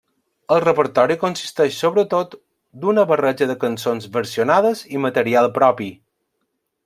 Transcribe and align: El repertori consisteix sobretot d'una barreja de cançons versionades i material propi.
El 0.53 0.59
repertori 0.61 1.17
consisteix 1.23 1.75
sobretot 1.81 2.33
d'una 2.85 3.05
barreja 3.13 3.49
de 3.51 3.57
cançons 3.65 4.09
versionades 4.17 4.83
i 4.97 5.03
material 5.05 5.53
propi. 5.61 5.93